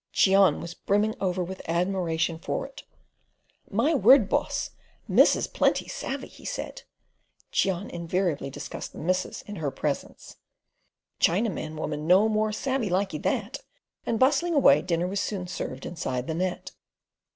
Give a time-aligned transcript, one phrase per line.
[0.11, 2.81] Cheon was brimming over with admiration for it.
[3.69, 4.71] "My word, boss!
[5.07, 6.81] Missus plenty savey," he said.
[7.51, 10.37] (Cheon invariably discussed the missus in her presence.)
[11.19, 13.59] "Chinaman woman no more savey likee that,"
[14.03, 16.71] and bustling away, dinner was soon served inside the net.